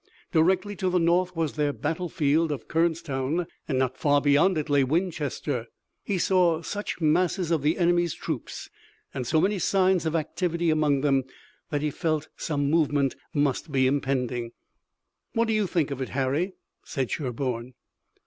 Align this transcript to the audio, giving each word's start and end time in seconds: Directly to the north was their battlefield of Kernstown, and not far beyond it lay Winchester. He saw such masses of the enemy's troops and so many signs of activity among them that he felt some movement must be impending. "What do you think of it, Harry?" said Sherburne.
Directly 0.31 0.75
to 0.77 0.89
the 0.89 0.97
north 0.97 1.35
was 1.35 1.53
their 1.53 1.71
battlefield 1.71 2.51
of 2.51 2.67
Kernstown, 2.67 3.45
and 3.67 3.77
not 3.77 3.99
far 3.99 4.19
beyond 4.19 4.57
it 4.57 4.67
lay 4.67 4.83
Winchester. 4.83 5.67
He 6.03 6.17
saw 6.17 6.63
such 6.63 6.99
masses 6.99 7.51
of 7.51 7.61
the 7.61 7.77
enemy's 7.77 8.15
troops 8.15 8.67
and 9.13 9.27
so 9.27 9.39
many 9.39 9.59
signs 9.59 10.07
of 10.07 10.15
activity 10.15 10.71
among 10.71 11.01
them 11.01 11.25
that 11.69 11.83
he 11.83 11.91
felt 11.91 12.29
some 12.35 12.67
movement 12.67 13.15
must 13.31 13.71
be 13.71 13.85
impending. 13.85 14.53
"What 15.33 15.47
do 15.47 15.53
you 15.53 15.67
think 15.67 15.91
of 15.91 16.01
it, 16.01 16.09
Harry?" 16.09 16.53
said 16.83 17.11
Sherburne. 17.11 17.75